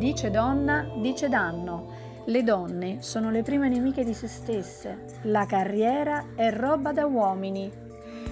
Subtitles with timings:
[0.00, 2.22] Dice donna, dice danno.
[2.24, 5.04] Le donne sono le prime nemiche di se stesse.
[5.24, 7.70] La carriera è roba da uomini.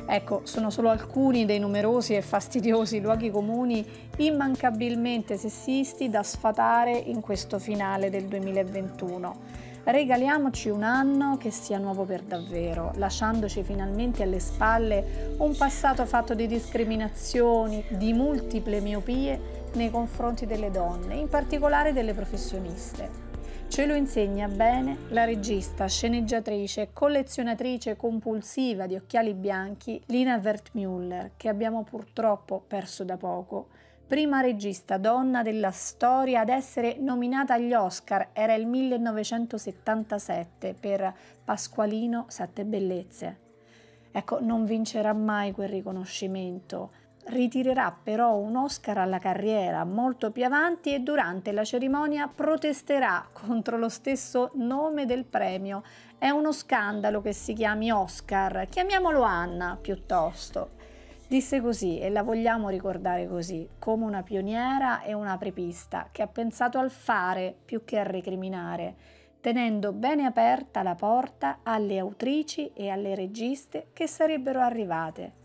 [0.06, 3.86] Ecco, sono solo alcuni dei numerosi e fastidiosi luoghi comuni
[4.16, 9.36] immancabilmente sessisti da sfatare in questo finale del 2021.
[9.84, 16.34] Regaliamoci un anno che sia nuovo per davvero, lasciandoci finalmente alle spalle un passato fatto
[16.34, 23.26] di discriminazioni, di multiple miopie nei confronti delle donne, in particolare delle professioniste.
[23.68, 31.32] Ce lo insegna bene la regista, sceneggiatrice e collezionatrice compulsiva di occhiali bianchi Lina Wertmüller,
[31.36, 33.68] che abbiamo purtroppo perso da poco
[34.08, 42.24] prima regista donna della storia ad essere nominata agli Oscar era il 1977 per Pasqualino
[42.28, 43.36] Sette Bellezze.
[44.10, 46.92] Ecco, non vincerà mai quel riconoscimento.
[47.28, 53.76] Ritirerà però un Oscar alla carriera molto più avanti e durante la cerimonia protesterà contro
[53.76, 55.82] lo stesso nome del premio.
[56.16, 60.70] È uno scandalo che si chiami Oscar, chiamiamolo Anna piuttosto.
[61.28, 66.28] Disse così e la vogliamo ricordare così, come una pioniera e una apripista che ha
[66.28, 68.96] pensato al fare più che a recriminare,
[69.38, 75.37] tenendo bene aperta la porta alle autrici e alle registe che sarebbero arrivate.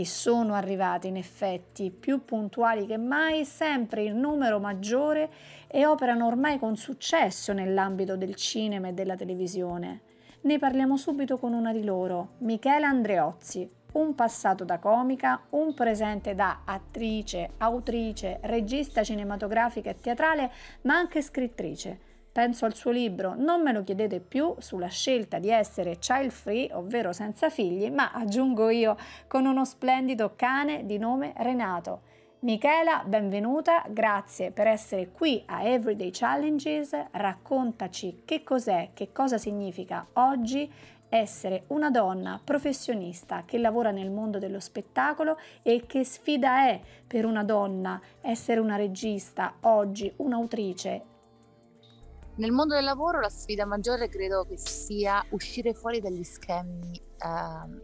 [0.00, 5.28] E sono arrivate in effetti più puntuali che mai, sempre in numero maggiore
[5.66, 10.00] e operano ormai con successo nell'ambito del cinema e della televisione.
[10.40, 16.34] Ne parliamo subito con una di loro, Michela Andreozzi, un passato da comica, un presente
[16.34, 20.50] da attrice, autrice, regista cinematografica e teatrale,
[20.84, 22.08] ma anche scrittrice.
[22.32, 26.72] Penso al suo libro Non me lo chiedete più sulla scelta di essere child free,
[26.72, 32.02] ovvero senza figli, ma aggiungo io con uno splendido cane di nome Renato.
[32.42, 36.96] Michela, benvenuta, grazie per essere qui a Everyday Challenges.
[37.10, 40.72] Raccontaci che cos'è, che cosa significa oggi
[41.08, 47.26] essere una donna professionista che lavora nel mondo dello spettacolo e che sfida è per
[47.26, 51.10] una donna essere una regista oggi, un'autrice.
[52.36, 57.80] Nel mondo del lavoro la sfida maggiore credo che sia uscire fuori dagli schemi eh,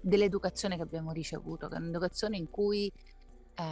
[0.00, 3.62] dell'educazione che abbiamo ricevuto, che è un'educazione in cui eh,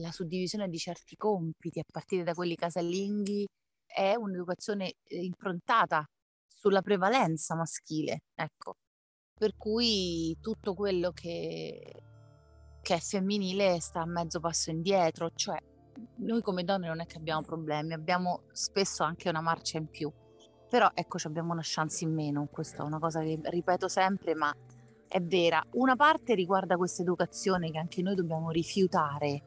[0.00, 3.46] la suddivisione di certi compiti a partire da quelli casalinghi
[3.86, 6.04] è un'educazione eh, improntata
[6.48, 8.76] sulla prevalenza maschile, ecco.
[9.34, 12.02] Per cui tutto quello che,
[12.80, 15.58] che è femminile sta a mezzo passo indietro, cioè
[16.16, 20.10] noi come donne non è che abbiamo problemi, abbiamo spesso anche una marcia in più,
[20.68, 24.54] però ecco abbiamo una chance in meno, questa è una cosa che ripeto sempre, ma
[25.06, 25.62] è vera.
[25.72, 29.42] Una parte riguarda questa educazione che anche noi dobbiamo rifiutare,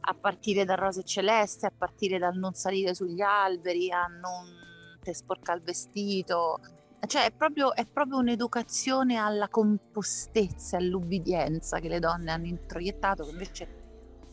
[0.00, 4.98] a partire dal rosa e celeste, a partire dal non salire sugli alberi, a non
[5.02, 6.60] te sporca il vestito.
[7.06, 13.30] Cioè è proprio, è proprio un'educazione alla compostezza, all'ubbidienza che le donne hanno introiettato, che
[13.30, 13.79] invece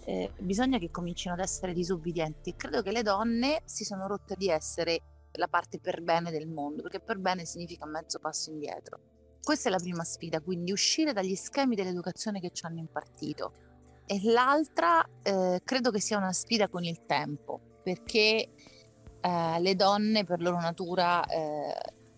[0.08, 2.56] eh, bisogna che comincino ad essere disobbedienti.
[2.56, 5.02] Credo che le donne si sono rotte di essere
[5.34, 9.00] la parte per bene del mondo, perché per bene significa mezzo passo indietro.
[9.44, 13.52] Questa è la prima sfida, quindi uscire dagli schemi dell'educazione che ci hanno impartito.
[14.06, 18.50] E l'altra eh, credo che sia una sfida con il tempo, perché
[19.20, 21.76] eh, le donne per loro natura eh,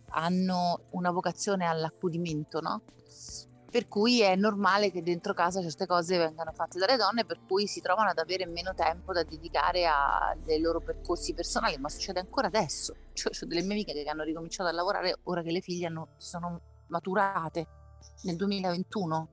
[0.10, 2.84] hanno una vocazione all'accudimento, no?
[3.70, 7.68] Per cui è normale che dentro casa certe cose vengano fatte dalle donne, per cui
[7.68, 12.48] si trovano ad avere meno tempo da dedicare ai loro percorsi personali, ma succede ancora
[12.48, 12.96] adesso.
[13.20, 16.10] Cioè, ho delle mie amiche che hanno ricominciato a lavorare ora che le figlie hanno,
[16.18, 17.68] sono maturate
[18.24, 19.30] nel 2021.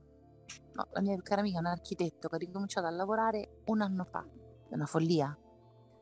[0.73, 4.03] No, la mia cara amica è un architetto che ha ricominciato a lavorare un anno
[4.03, 4.25] fa.
[4.69, 5.35] È una follia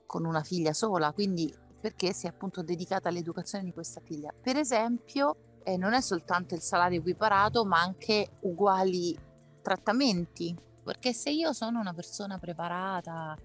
[0.06, 4.34] con una figlia sola, quindi perché si è appunto dedicata all'educazione di questa figlia.
[4.42, 9.18] Per esempio, eh, non è soltanto il salario equiparato, ma anche uguali
[9.62, 13.36] trattamenti, perché se io sono una persona preparata,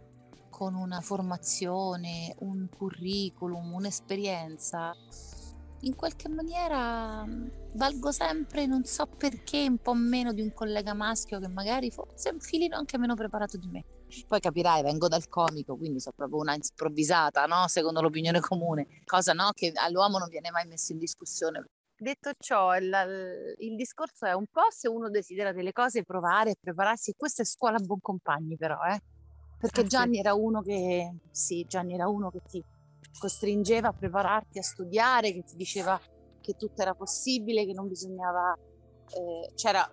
[0.51, 4.95] con una formazione, un curriculum, un'esperienza,
[5.83, 7.47] in qualche maniera mm,
[7.77, 12.29] valgo sempre, non so perché, un po' meno di un collega maschio che magari forse
[12.29, 13.85] è un filino anche meno preparato di me.
[14.27, 17.67] Poi capirai, vengo dal comico, quindi sono proprio una improvvisata, no?
[17.69, 19.53] secondo l'opinione comune, cosa no?
[19.55, 21.65] che all'uomo non viene mai messo in discussione.
[22.03, 22.91] Detto ciò, il,
[23.59, 27.13] il, discorso è un po' se uno desidera delle cose, provare e prepararsi.
[27.15, 28.99] Questa è scuola buon compagni, però, eh?
[29.59, 32.65] Perché ah, Gianni era uno che, sì, Gianni era uno che ti
[33.19, 36.01] costringeva a prepararti a studiare, che ti diceva
[36.41, 38.57] che tutto era possibile, che non bisognava.
[39.13, 39.87] Eh, c'era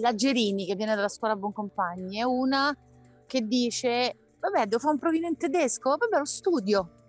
[0.00, 2.76] la Gerini che viene dalla scuola buon compagni, è una
[3.24, 7.01] che dice vabbè, devo fare un provino in tedesco, vabbè, lo studio.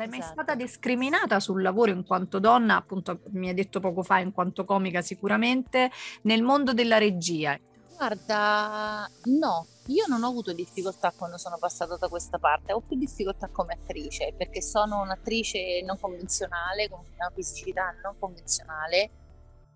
[0.00, 0.32] Sei mai esatto.
[0.32, 4.64] stata discriminata sul lavoro in quanto donna, appunto mi hai detto poco fa in quanto
[4.64, 5.90] comica sicuramente,
[6.22, 7.58] nel mondo della regia?
[7.96, 12.96] Guarda, no, io non ho avuto difficoltà quando sono passata da questa parte, ho più
[12.96, 19.10] difficoltà come attrice, perché sono un'attrice non convenzionale, con una fisicità non convenzionale,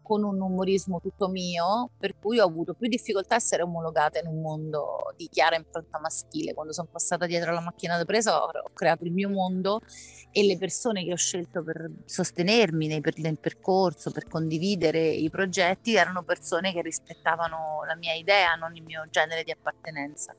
[0.05, 4.27] con un umorismo tutto mio, per cui ho avuto più difficoltà a essere omologata in
[4.27, 6.53] un mondo di chiara impronta maschile.
[6.53, 9.81] Quando sono passata dietro alla macchina da presa ho, creato il mio mondo
[10.31, 15.95] e le persone che ho scelto per sostenermi nel, nel percorso, per condividere i progetti,
[15.95, 20.37] erano persone che rispettavano la mia idea, non il mio genere di appartenenza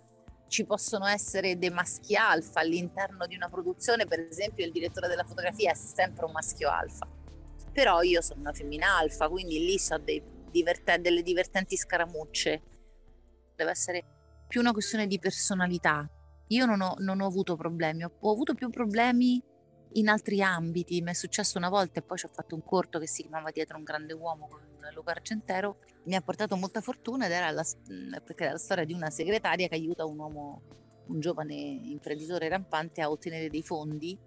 [0.47, 5.23] ci possono essere dei maschi alfa all'interno di una produzione, per esempio il direttore della
[5.23, 7.14] fotografia è sempre un maschio alfa
[7.75, 10.01] però io sono una femmina alfa, quindi lì so
[10.49, 12.61] diverte- delle divertenti scaramucce.
[13.53, 14.05] Deve essere
[14.47, 16.09] più una questione di personalità.
[16.47, 19.43] Io non ho, non ho avuto problemi, ho, ho, avuto più problemi
[19.95, 21.01] in altri ambiti.
[21.01, 23.51] Mi è successo una volta e poi ci ho fatto un corto che si chiamava
[23.51, 24.61] Dietro un grande uomo con
[24.93, 25.79] Luca Argentero.
[26.03, 27.65] Mi ha portato molta fortuna ed era la,
[28.23, 30.61] perché era la storia di una segretaria che aiuta un uomo,
[31.07, 34.17] un giovane imprenditore rampante a ottenere dei fondi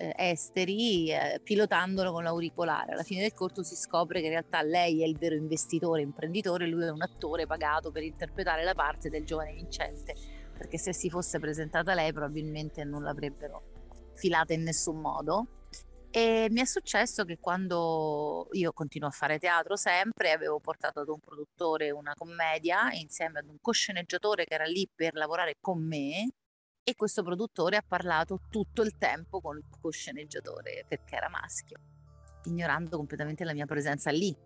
[0.00, 2.92] eh, esteri eh, pilotandolo con l'auricolare.
[2.92, 6.66] Alla fine del corto si scopre che in realtà lei è il vero investitore, imprenditore,
[6.66, 10.14] lui è un attore pagato per interpretare la parte del giovane vincente,
[10.56, 13.62] perché se si fosse presentata lei probabilmente non l'avrebbero
[14.14, 15.46] filata in nessun modo.
[16.12, 21.08] E mi è successo che quando io continuo a fare teatro sempre, avevo portato ad
[21.08, 26.30] un produttore una commedia insieme ad un cosceneggiatore che era lì per lavorare con me
[26.90, 31.78] e questo produttore ha parlato tutto il tempo con il co-sceneggiatore perché era maschio,
[32.44, 34.36] ignorando completamente la mia presenza lì.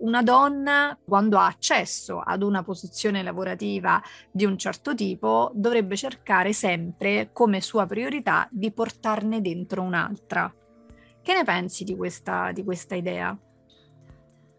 [0.00, 4.00] Una donna, quando ha accesso ad una posizione lavorativa
[4.30, 10.54] di un certo tipo, dovrebbe cercare sempre come sua priorità di portarne dentro un'altra.
[11.22, 13.38] Che ne pensi di questa, di questa idea?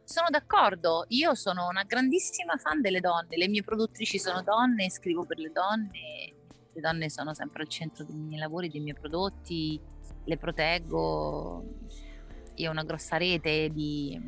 [0.03, 5.25] Sono d'accordo, io sono una grandissima fan delle donne, le mie produttrici sono donne, scrivo
[5.25, 6.40] per le donne,
[6.73, 9.79] le donne sono sempre al centro dei miei lavori, dei miei prodotti,
[10.25, 11.63] le proteggo.
[12.55, 14.19] Io ho una grossa rete di,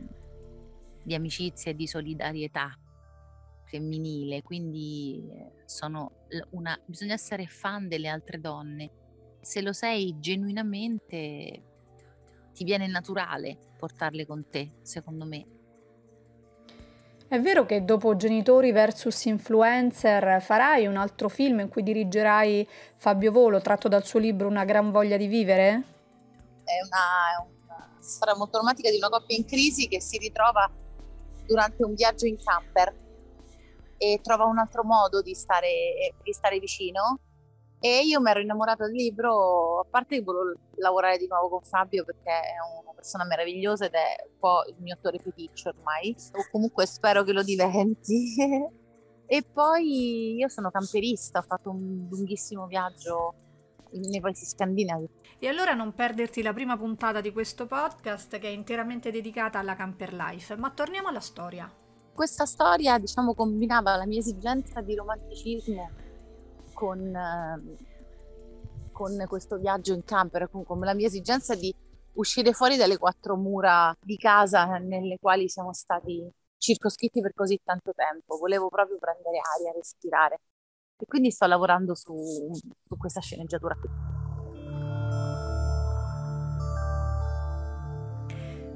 [1.03, 2.77] di amicizia e di solidarietà
[3.65, 5.23] femminile, quindi
[5.65, 8.91] sono una, bisogna essere fan delle altre donne.
[9.41, 11.63] Se lo sei genuinamente,
[12.53, 15.45] ti viene naturale portarle con te, secondo me.
[17.27, 22.67] È vero che dopo Genitori vs Influencer farai un altro film in cui dirigerai
[22.97, 25.83] Fabio Volo, tratto dal suo libro Una gran voglia di vivere?
[26.63, 30.69] È una, è una storia molto romantica di una coppia in crisi che si ritrova
[31.45, 32.93] durante un viaggio in camper
[33.97, 37.19] e trova un altro modo di stare, di stare vicino
[37.85, 41.63] e io mi ero innamorata del libro, a parte che volevo lavorare di nuovo con
[41.63, 46.15] Fabio perché è una persona meravigliosa ed è un po' il mio attore feticcio ormai,
[46.31, 48.35] o comunque spero che lo diventi.
[49.27, 53.33] e poi io sono camperista, ho fatto un lunghissimo viaggio
[53.91, 55.09] nei paesi scandinavi.
[55.39, 59.75] E allora non perderti la prima puntata di questo podcast che è interamente dedicata alla
[59.75, 61.69] camper life, ma torniamo alla storia.
[62.13, 66.02] Questa storia, diciamo, combinava la mia esigenza di romanticismo
[66.83, 67.75] con, ehm,
[68.91, 71.73] con questo viaggio in camper, con, con la mia esigenza di
[72.15, 77.93] uscire fuori dalle quattro mura di casa nelle quali siamo stati circoscritti per così tanto
[77.95, 78.37] tempo.
[78.37, 80.41] Volevo proprio prendere aria, respirare.
[80.97, 82.51] E quindi sto lavorando su,
[82.83, 83.75] su questa sceneggiatura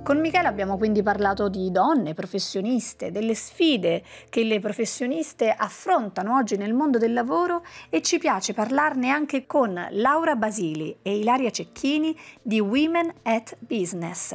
[0.08, 6.56] Con Michele abbiamo quindi parlato di donne, professioniste, delle sfide che le professioniste affrontano oggi
[6.56, 12.18] nel mondo del lavoro e ci piace parlarne anche con Laura Basili e Ilaria Cecchini
[12.42, 14.34] di Women at Business.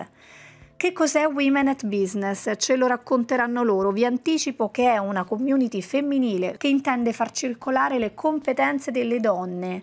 [0.76, 2.52] Che cos'è Women at Business?
[2.58, 3.92] Ce lo racconteranno loro.
[3.92, 9.82] Vi anticipo che è una community femminile che intende far circolare le competenze delle donne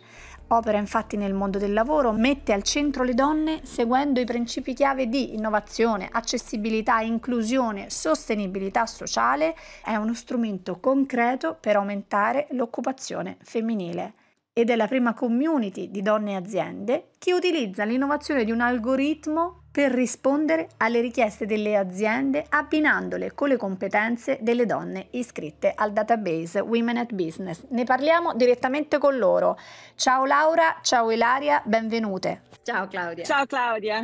[0.51, 5.07] Opera infatti nel mondo del lavoro, mette al centro le donne seguendo i principi chiave
[5.07, 14.13] di innovazione, accessibilità, inclusione, sostenibilità sociale, è uno strumento concreto per aumentare l'occupazione femminile.
[14.51, 19.58] Ed è la prima community di donne e aziende che utilizza l'innovazione di un algoritmo
[19.71, 26.59] per rispondere alle richieste delle aziende abbinandole con le competenze delle donne iscritte al database
[26.59, 27.63] Women at Business.
[27.69, 29.57] Ne parliamo direttamente con loro.
[29.95, 32.43] Ciao Laura, ciao Ilaria, benvenute.
[32.63, 33.23] Ciao Claudia.
[33.23, 34.03] Ciao Claudia.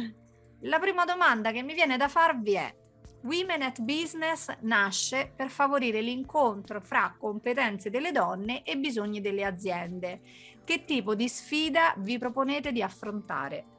[0.62, 2.74] La prima domanda che mi viene da farvi è
[3.24, 10.22] Women at Business nasce per favorire l'incontro fra competenze delle donne e bisogni delle aziende.
[10.64, 13.75] Che tipo di sfida vi proponete di affrontare?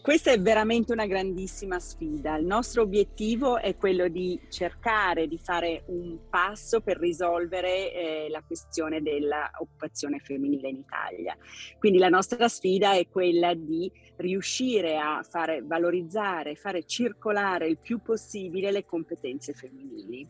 [0.00, 2.36] Questa è veramente una grandissima sfida.
[2.36, 8.42] Il nostro obiettivo è quello di cercare di fare un passo per risolvere eh, la
[8.46, 11.36] questione dell'occupazione femminile in Italia.
[11.78, 18.00] Quindi la nostra sfida è quella di riuscire a fare valorizzare, fare circolare il più
[18.00, 20.26] possibile le competenze femminili.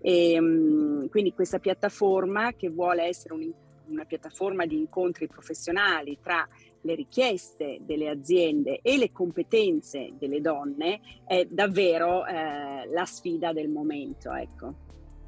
[0.00, 3.50] E, um, quindi questa piattaforma che vuole essere un,
[3.86, 6.46] una piattaforma di incontri professionali tra
[6.84, 13.68] le richieste delle aziende e le competenze delle donne è davvero eh, la sfida del
[13.68, 14.32] momento.
[14.32, 14.74] Ecco.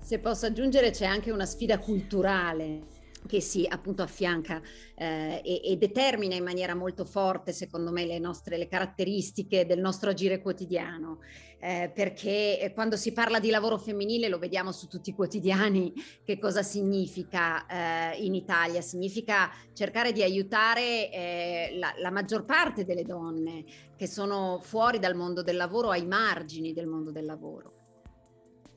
[0.01, 2.96] Se posso aggiungere c'è anche una sfida culturale
[3.27, 4.61] che si appunto affianca
[4.95, 9.81] eh, e, e, determina in maniera molto forte, secondo me, le nostre le caratteristiche del
[9.81, 11.19] nostro agire quotidiano.
[11.59, 15.91] Eh, perché eh, quando si parla di lavoro femminile lo vediamo su tutti i quotidiani
[16.23, 17.67] che cosa significa
[18.13, 18.81] eh, in Italia.
[18.81, 23.65] Significa cercare di aiutare eh, la, la maggior parte delle donne
[23.97, 27.76] che sono fuori dal mondo del lavoro, ai margini del mondo del lavoro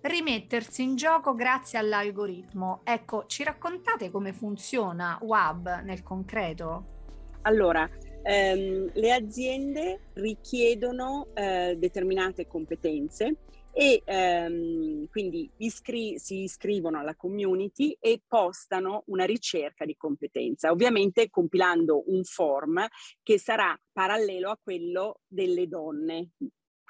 [0.01, 2.81] rimettersi in gioco grazie all'algoritmo.
[2.83, 6.97] Ecco, ci raccontate come funziona WAB nel concreto?
[7.43, 7.89] Allora,
[8.23, 13.37] ehm, le aziende richiedono eh, determinate competenze
[13.71, 21.29] e ehm, quindi iscri- si iscrivono alla community e postano una ricerca di competenza, ovviamente
[21.29, 22.85] compilando un form
[23.23, 26.31] che sarà parallelo a quello delle donne,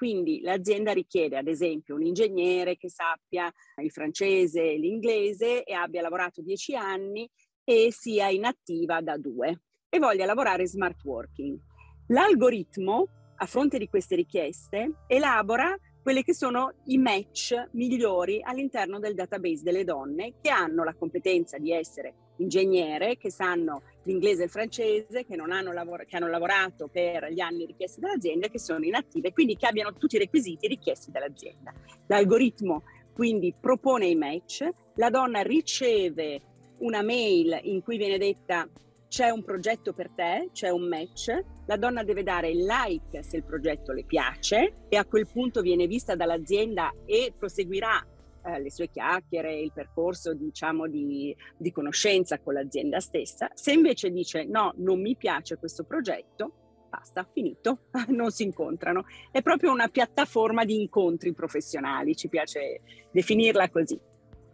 [0.00, 3.52] quindi l'azienda richiede ad esempio un ingegnere che sappia
[3.82, 7.30] il francese e l'inglese e abbia lavorato dieci anni
[7.62, 11.60] e sia inattiva da due e voglia lavorare smart working.
[12.06, 19.12] L'algoritmo, a fronte di queste richieste, elabora quelli che sono i match migliori all'interno del
[19.12, 24.50] database delle donne che hanno la competenza di essere ingegnere, che sanno l'inglese e il
[24.50, 28.84] francese, che, hanno, lavor- che hanno lavorato per gli anni richiesti dall'azienda e che sono
[28.84, 31.72] inattive, quindi che abbiano tutti i requisiti richiesti dall'azienda.
[32.06, 36.40] L'algoritmo quindi propone i match, la donna riceve
[36.78, 38.68] una mail in cui viene detta
[39.08, 43.36] c'è un progetto per te, c'è un match, la donna deve dare il like se
[43.36, 48.06] il progetto le piace e a quel punto viene vista dall'azienda e proseguirà
[48.44, 53.50] eh, le sue chiacchiere, il percorso diciamo di, di conoscenza con l'azienda stessa.
[53.54, 56.52] Se invece dice no, non mi piace questo progetto,
[56.88, 59.04] basta, finito, non si incontrano.
[59.30, 62.80] È proprio una piattaforma di incontri professionali, ci piace
[63.10, 63.98] definirla così.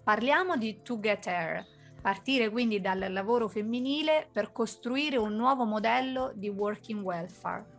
[0.02, 1.75] Parliamo di To Get Air
[2.07, 7.75] partire quindi dal lavoro femminile per costruire un nuovo modello di working welfare.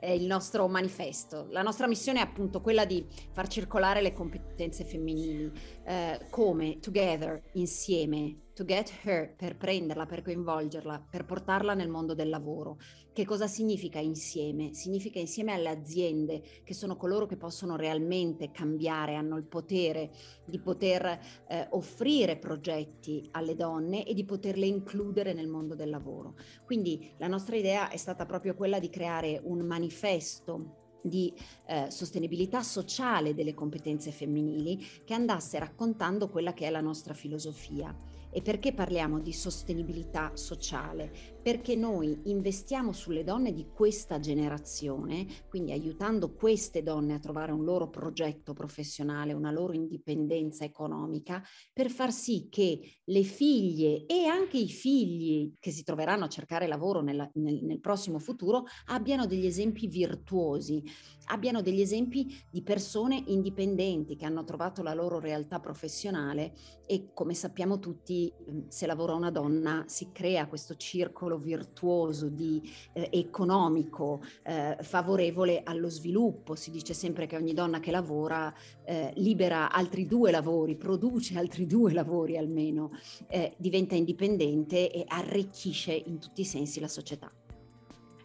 [0.00, 1.46] Il nostro manifesto.
[1.50, 5.50] La nostra missione è appunto quella di far circolare le competenze femminili,
[5.84, 12.14] eh, come together, insieme, to get her, per prenderla, per coinvolgerla, per portarla nel mondo
[12.14, 12.78] del lavoro.
[13.12, 14.72] Che cosa significa insieme?
[14.74, 20.12] Significa insieme alle aziende, che sono coloro che possono realmente cambiare, hanno il potere
[20.44, 21.04] di poter
[21.48, 26.36] eh, offrire progetti alle donne e di poterle includere nel mondo del lavoro.
[26.64, 31.34] Quindi la nostra idea è stata proprio quella di creare un manifesto di
[31.66, 37.94] eh, sostenibilità sociale delle competenze femminili che andasse raccontando quella che è la nostra filosofia.
[38.36, 41.34] E perché parliamo di sostenibilità sociale?
[41.44, 47.64] perché noi investiamo sulle donne di questa generazione, quindi aiutando queste donne a trovare un
[47.64, 54.56] loro progetto professionale, una loro indipendenza economica, per far sì che le figlie e anche
[54.56, 59.44] i figli che si troveranno a cercare lavoro nella, nel, nel prossimo futuro abbiano degli
[59.44, 60.82] esempi virtuosi,
[61.26, 66.52] abbiano degli esempi di persone indipendenti che hanno trovato la loro realtà professionale
[66.86, 68.32] e come sappiamo tutti,
[68.68, 72.62] se lavora una donna si crea questo circolo circolo virtuoso di,
[72.92, 76.54] eh, economico eh, favorevole allo sviluppo.
[76.54, 78.52] Si dice sempre che ogni donna che lavora
[78.84, 82.90] eh, libera altri due lavori, produce altri due lavori almeno,
[83.28, 87.30] eh, diventa indipendente e arricchisce in tutti i sensi la società.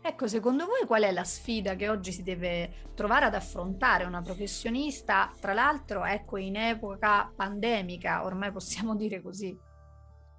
[0.09, 4.23] Ecco, secondo voi qual è la sfida che oggi si deve trovare ad affrontare una
[4.23, 9.55] professionista, tra l'altro, ecco, in epoca pandemica, ormai possiamo dire così?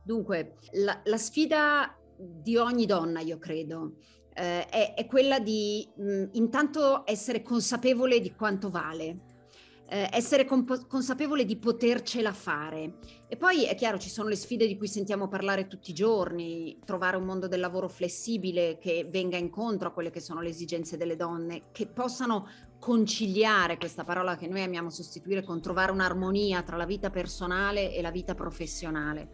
[0.02, 3.92] Dunque, la, la sfida di ogni donna, io credo,
[4.34, 9.18] eh, è, è, quella di mh, intanto essere consapevole di quanto vale,
[9.90, 12.98] eh, essere comp- consapevole di potercela fare.
[13.26, 16.78] E poi è chiaro, ci sono le sfide di cui sentiamo parlare tutti i giorni,
[16.84, 20.96] trovare un mondo del lavoro flessibile che venga incontro a quelle che sono le esigenze
[20.96, 22.46] delle donne, che possano
[22.78, 28.00] conciliare questa parola che noi amiamo sostituire con trovare un'armonia tra la vita personale e
[28.00, 29.28] la vita professionale.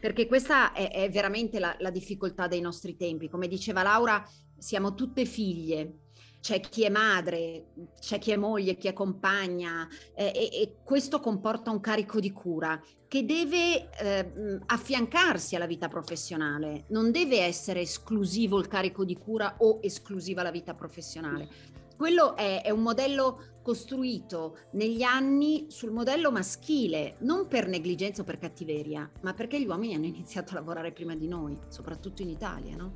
[0.00, 3.28] perché questa è, è veramente la, la difficoltà dei nostri tempi.
[3.28, 4.24] Come diceva Laura,
[4.56, 6.08] siamo tutte figlie
[6.40, 7.66] c'è chi è madre,
[8.00, 12.32] c'è chi è moglie, chi è compagna eh, e, e, questo comporta un carico di
[12.32, 19.16] cura che deve eh, affiancarsi alla vita professionale, non deve essere esclusivo il carico di
[19.16, 21.48] cura o esclusiva la vita professionale.
[21.96, 28.24] Quello è, è un modello costruito negli anni sul modello maschile, non per negligenza o
[28.24, 32.30] per cattiveria, ma perché gli uomini hanno iniziato a lavorare prima di noi, soprattutto in
[32.30, 32.94] Italia, no?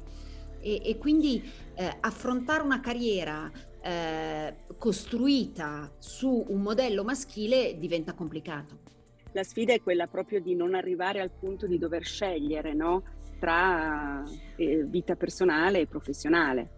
[0.64, 1.42] E, e quindi
[1.74, 3.50] eh, affrontare una carriera
[3.82, 8.78] eh, costruita su un modello maschile diventa complicato.
[9.32, 13.02] La sfida è quella proprio di non arrivare al punto di dover scegliere no?
[13.38, 14.22] tra
[14.56, 16.70] eh, vita personale e professionale.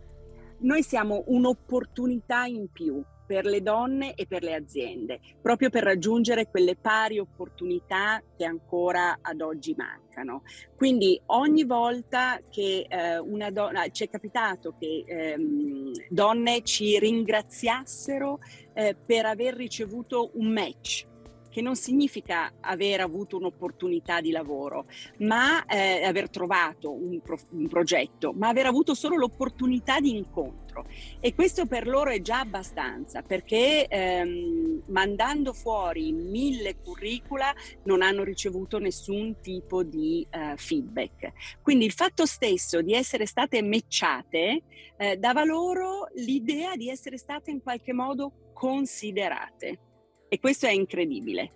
[0.59, 6.49] Noi siamo un'opportunità in più per le donne e per le aziende, proprio per raggiungere
[6.49, 10.43] quelle pari opportunità che ancora ad oggi mancano.
[10.77, 18.39] Quindi ogni volta che eh, una donna, ci è capitato che ehm, donne ci ringraziassero
[18.75, 21.07] eh, per aver ricevuto un match
[21.57, 24.85] che non significa aver avuto un'opportunità di lavoro,
[25.21, 30.85] ma eh, aver trovato un, pro- un, progetto, ma aver avuto solo l'opportunità di incontro.
[31.19, 38.23] E questo per loro è già abbastanza, perché ehm, mandando fuori mille curricula non hanno
[38.23, 41.33] ricevuto nessun tipo di eh, feedback.
[41.63, 44.63] Quindi il fatto stesso di essere state matchate
[44.99, 49.79] eh, dava loro l'idea di essere state in qualche modo considerate
[50.37, 51.51] e questo è incredibile.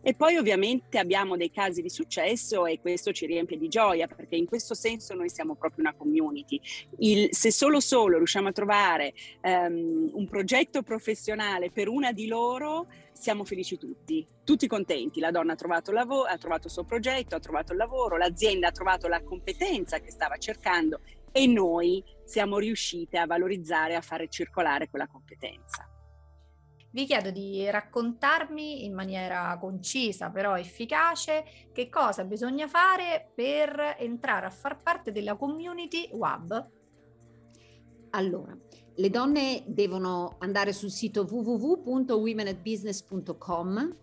[0.00, 4.36] E poi ovviamente abbiamo dei casi di successo e questo ci riempie di gioia perché
[4.36, 6.60] in questo senso noi siamo proprio una community.
[6.98, 12.86] Il, se solo solo riusciamo a trovare um, un progetto professionale per una di loro,
[13.12, 15.18] siamo felici tutti, tutti contenti.
[15.18, 18.68] La donna ha trovato, lavoro, ha trovato il suo progetto, ha trovato il lavoro, l'azienda
[18.68, 21.00] ha trovato la competenza che stava cercando
[21.32, 25.91] e noi siamo riuscite a valorizzare, a fare circolare quella competenza
[26.92, 34.46] vi chiedo di raccontarmi in maniera concisa però efficace che cosa bisogna fare per entrare
[34.46, 36.70] a far parte della community WAB.
[38.10, 38.54] Allora,
[38.94, 43.96] le donne devono andare sul sito www.womenatbusiness.com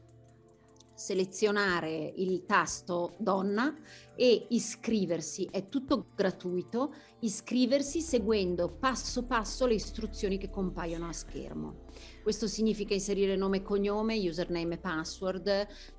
[0.99, 3.73] selezionare il tasto donna
[4.15, 11.85] e iscriversi, è tutto gratuito, iscriversi seguendo passo passo le istruzioni che compaiono a schermo.
[12.29, 15.47] Questo significa inserire nome e cognome, username e password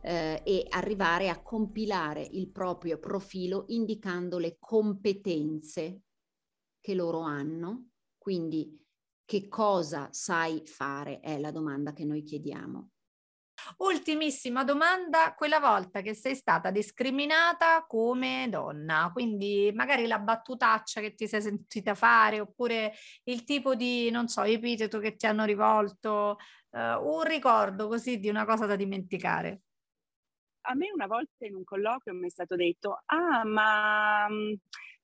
[0.00, 6.02] eh, e arrivare a compilare il proprio profilo indicando le competenze
[6.80, 7.88] che loro hanno.
[8.16, 8.80] Quindi
[9.24, 12.90] che cosa sai fare è la domanda che noi chiediamo.
[13.78, 21.14] Ultimissima domanda, quella volta che sei stata discriminata come donna, quindi magari la battutaccia che
[21.14, 22.92] ti sei sentita fare oppure
[23.24, 26.36] il tipo di, non so, epiteto che ti hanno rivolto,
[26.70, 29.62] uh, un ricordo così di una cosa da dimenticare.
[30.62, 34.52] A me una volta in un colloquio mi è stato detto, ah ma mm,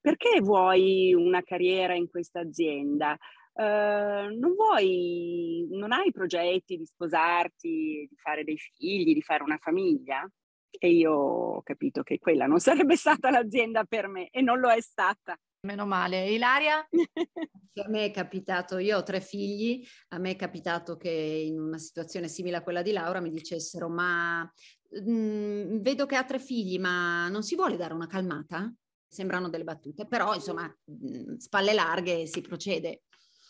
[0.01, 3.17] perché vuoi una carriera in questa azienda?
[3.59, 9.57] Uh, non vuoi, non hai progetti di sposarti, di fare dei figli, di fare una
[9.57, 10.31] famiglia?
[10.69, 14.69] E io ho capito che quella non sarebbe stata l'azienda per me e non lo
[14.69, 15.39] è stata.
[15.61, 16.31] Meno male.
[16.31, 16.87] Ilaria?
[17.83, 21.79] a me è capitato, io ho tre figli, a me è capitato che in una
[21.79, 26.39] situazione simile a quella di Laura mi dicessero ma mh, mm, vedo che ha tre
[26.39, 28.73] figli, ma non si vuole dare una calmata?
[29.09, 33.03] Sembrano delle battute, però insomma mh, mm, spalle larghe si procede.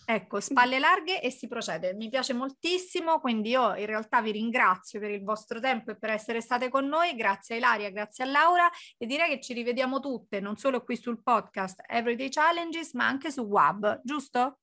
[0.09, 1.93] Ecco, spalle larghe e si procede.
[1.93, 6.11] Mi piace moltissimo, quindi io in realtà vi ringrazio per il vostro tempo e per
[6.11, 7.17] essere state con noi.
[7.17, 10.97] Grazie a Ilaria, grazie a Laura e direi che ci rivediamo tutte, non solo qui
[10.97, 14.61] sul podcast Everyday Challenges, ma anche su Web, giusto?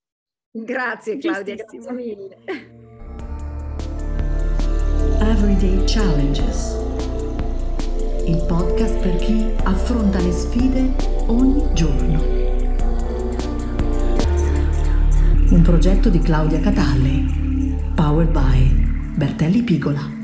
[0.50, 2.38] Grazie Claudia, grazie mille.
[5.20, 6.72] Everyday Challenges,
[8.26, 10.94] il podcast per chi affronta le sfide
[11.26, 12.43] ogni giorno
[15.64, 17.24] progetto di Claudia Catalli,
[17.94, 18.68] powered by
[19.16, 20.23] Bertelli Pigola.